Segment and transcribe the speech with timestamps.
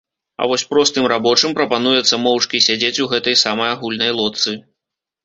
[0.41, 4.57] А вось простым рабочым прапануецца моўчкі сядзець у гэтай самай агульнай лодцы.